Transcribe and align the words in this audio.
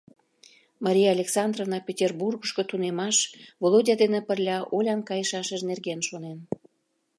Мария 0.85 1.09
Александровна 1.15 1.79
Петербургышко 1.87 2.61
тунемаш 2.69 3.17
Володя 3.61 3.95
дене 4.01 4.19
пырля 4.27 4.57
Олян 4.75 5.01
кайышашыж 5.09 5.61
нерген 5.69 5.99
шонен. 6.07 6.37